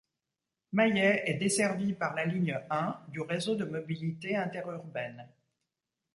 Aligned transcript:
Maillet 0.71 1.21
est 1.29 1.35
desservie 1.35 1.93
par 1.93 2.15
la 2.15 2.25
ligne 2.25 2.59
I 2.71 2.93
du 3.11 3.21
Réseau 3.21 3.55
de 3.55 3.65
mobilité 3.65 4.35
interurbaine. 4.35 5.29